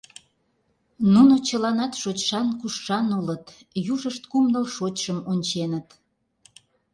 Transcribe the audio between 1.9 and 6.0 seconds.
шочшан-кушшан улыт, южышт кум-ныл шочшым онченыт.